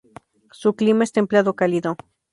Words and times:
Su 0.49 0.73
clima 0.73 1.03
es 1.03 1.11
templado-cálido. 1.11 1.95